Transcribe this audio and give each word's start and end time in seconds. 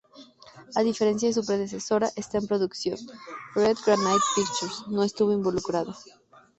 A 0.73 0.81
diferencia 0.81 1.27
de 1.27 1.33
su 1.35 1.45
predecesora, 1.45 2.07
en 2.07 2.13
esta 2.15 2.41
producción, 2.41 2.97
Red 3.53 3.77
Granite 3.85 4.25
Pictures 4.35 4.87
no 4.87 5.03
estuvo 5.03 5.31
involucrada. 5.31 5.95